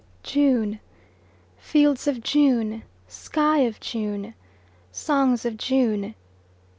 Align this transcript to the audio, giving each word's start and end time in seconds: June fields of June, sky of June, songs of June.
June 0.23 0.79
fields 1.59 2.07
of 2.07 2.23
June, 2.23 2.81
sky 3.07 3.59
of 3.59 3.79
June, 3.79 4.33
songs 4.91 5.45
of 5.45 5.57
June. 5.57 6.15